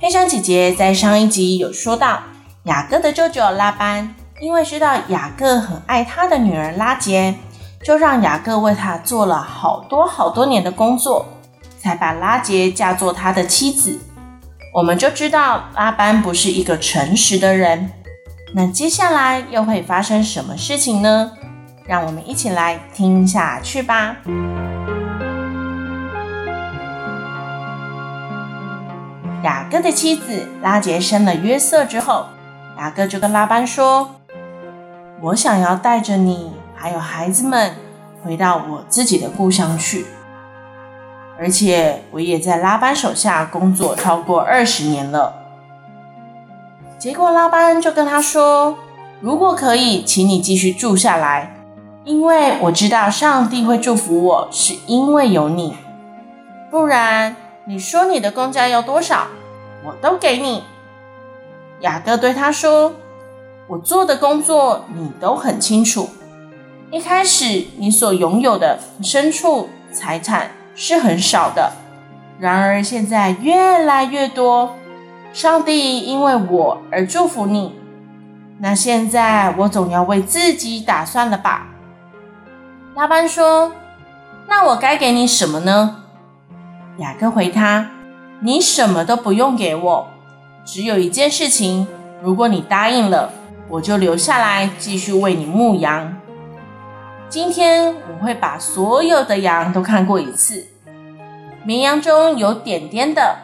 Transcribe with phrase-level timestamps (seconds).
[0.00, 2.22] 佩珊姐姐在上一集有说到，
[2.62, 7.34] 雅各的舅舅拉班因为知道雅各很爱他的女儿拉杰，
[7.84, 11.26] 就让雅各为他做了好多好多年的工作，
[11.78, 14.00] 才把拉杰嫁作他的妻子。
[14.72, 17.90] 我们就知道拉班不是一个诚实的人。
[18.54, 21.32] 那接下来又会发生什么事情呢？
[21.86, 24.16] 让我们一起来听下去吧。
[29.42, 32.26] 雅各的妻子拉结生了约瑟之后，
[32.76, 34.16] 雅各就跟拉班说
[35.22, 37.74] ：“我想要带着你还有孩子们
[38.22, 40.04] 回到我自己的故乡去，
[41.38, 45.34] 而且我也在拉班手下工作超过二十年了。”
[46.98, 48.76] 结果拉班就跟他说
[49.22, 51.56] ：“如果可以，请你继续住下来，
[52.04, 55.78] 因为我知道上帝会祝福我，是因为有你，
[56.70, 59.26] 不然。”你说你的工价要多少，
[59.84, 60.64] 我都给你。
[61.80, 62.94] 雅各对他说
[63.68, 66.10] ：“我做的工作你都很清楚。
[66.90, 71.72] 一开始你所拥有的牲畜财产是很少的，
[72.38, 74.76] 然而现在越来越多。
[75.32, 77.78] 上帝因为我而祝福你。
[78.58, 81.68] 那现在我总要为自己打算了吧？”
[82.96, 83.72] 拉班说
[84.48, 85.98] ：“那我该给你什么呢？”
[87.00, 87.92] 雅各回他
[88.44, 90.08] ：“你什么都不用给我，
[90.66, 91.88] 只有一件事情，
[92.22, 93.32] 如果你答应了，
[93.70, 96.14] 我就留下来继续为你牧羊。
[97.30, 100.66] 今天我会把所有的羊都看过一次，
[101.64, 103.38] 绵羊中有点点的，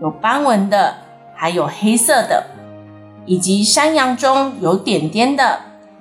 [0.00, 0.98] 有斑纹的，
[1.34, 2.46] 还有黑色的，
[3.26, 5.58] 以及山羊中有点点的，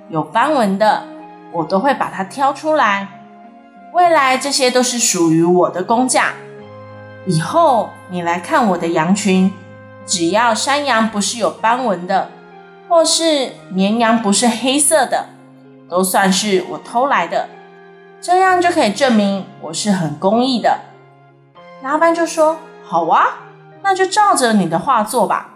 [0.10, 1.06] 有斑纹的，
[1.52, 3.08] 我都会把它挑出来。
[3.92, 6.34] 未来这些都是属于我的工价。”
[7.26, 9.54] 以后你来看我的羊群，
[10.06, 12.30] 只要山羊不是有斑纹的，
[12.90, 15.28] 或是绵羊不是黑色的，
[15.88, 17.48] 都算是我偷来的，
[18.20, 20.80] 这样就可以证明我是很公义的。
[21.84, 23.26] 拉班就说：“好啊，
[23.84, 25.50] 那就照着你的话做吧。”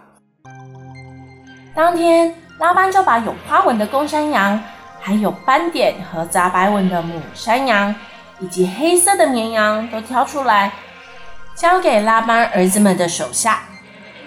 [1.74, 4.62] 当天，拉班就把有花纹的公山羊，
[5.00, 7.94] 还有斑点和杂白纹的母山羊，
[8.40, 10.72] 以及黑色的绵羊都挑出来。
[11.56, 13.62] 交给拉班儿子们的手下。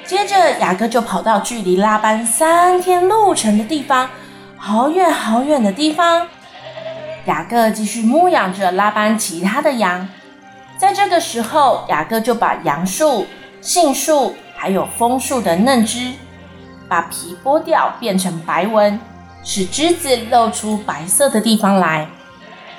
[0.03, 4.09] 接着，雅各就跑到距离拉班三天路程的地方，
[4.57, 6.27] 好远好远的地方。
[7.25, 10.09] 雅各继续牧养着拉班其他的羊。
[10.79, 13.27] 在这个时候，雅各就把杨树、
[13.61, 16.13] 杏树还有枫树的嫩枝，
[16.87, 18.99] 把皮剥掉，变成白纹，
[19.43, 22.07] 使枝子露出白色的地方来，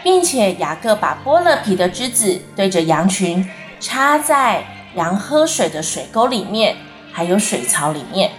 [0.03, 3.49] 并且雅各把剥了皮的枝子对着羊群。
[3.81, 4.63] 插在
[4.95, 6.77] 羊喝水的水沟里面，
[7.11, 8.31] 还有水槽里面，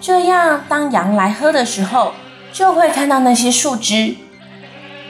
[0.00, 2.14] 这样当羊来喝的时候，
[2.52, 4.16] 就会看到那些树枝。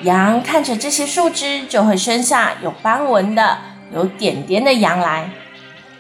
[0.02, 3.58] 羊看着这些树枝，就会生下有斑纹的、
[3.92, 5.28] 有点点的羊来。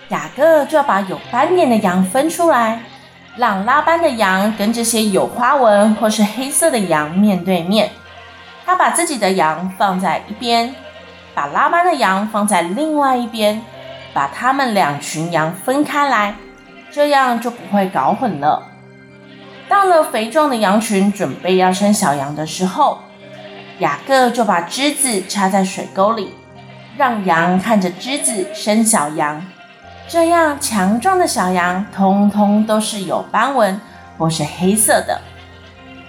[0.08, 2.82] 雅各就要把有斑点的羊分出来，
[3.36, 7.90] 让拉班的羊跟这些有花纹或是黑色的羊面对面。
[8.64, 10.74] 他把自己的羊放在一边。
[11.34, 13.62] 把拉班的羊放在另外一边，
[14.12, 16.34] 把他们两群羊分开来，
[16.90, 18.66] 这样就不会搞混了。
[19.68, 22.98] 到了肥壮的羊群准备要生小羊的时候，
[23.78, 26.34] 雅各就把枝子插在水沟里，
[26.96, 29.40] 让羊看着枝子生小羊。
[30.08, 33.80] 这样强壮的小羊通通都是有斑纹
[34.18, 35.20] 或是黑色的。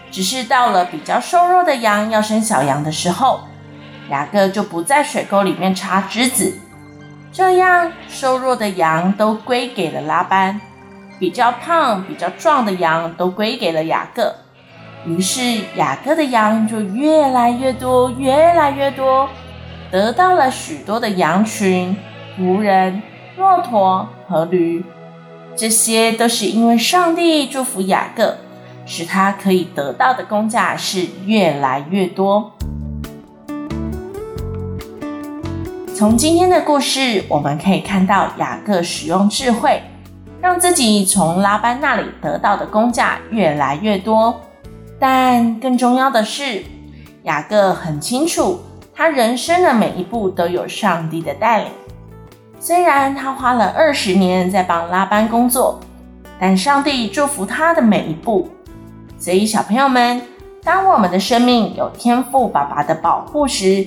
[0.10, 3.42] 只是到了比较瘦弱的羊要生小羊的时候，
[4.12, 6.54] 雅各就不在水沟里面插枝子，
[7.32, 10.60] 这样瘦弱的羊都归给了拉班，
[11.18, 14.36] 比较胖、比较壮的羊都归给了雅各。
[15.06, 15.42] 于是
[15.78, 19.30] 雅各的羊就越来越多，越来越多，
[19.90, 21.96] 得到了许多的羊群、
[22.38, 23.02] 仆人、
[23.38, 24.84] 骆驼和驴。
[25.56, 28.36] 这些都是因为上帝祝福雅各，
[28.86, 32.52] 使他可以得到的工价是越来越多。
[36.02, 39.80] 从今天的故事，我们可以看到雅各使用智慧，
[40.42, 44.42] 让自己从拉班那里得到的工价越来越多。
[45.00, 46.64] 但更重要的是，
[47.22, 48.60] 雅各很清楚，
[48.96, 51.68] 他人生的每一步都有上帝的带领。
[52.60, 55.80] 虽然他花了二十年在帮拉班工作，
[56.40, 58.50] 但上帝祝福他的每一步。
[59.20, 60.20] 所以，小朋友们，
[60.64, 63.86] 当我们的生命有天赋爸爸的保护时，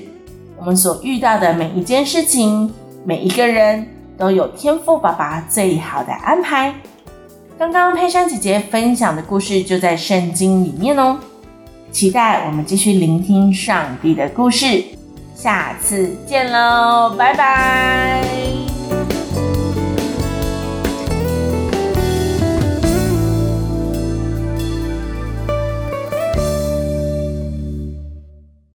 [0.64, 2.72] 我们所遇到的每一件事情，
[3.04, 6.74] 每一个人都有天赋爸爸最好的安排。
[7.58, 11.18] 刚刚佩珊姐姐分享的故事就在圣经里面哦，
[11.92, 14.82] 期待我们继续聆听上帝的故事，
[15.34, 18.53] 下次见喽，拜拜。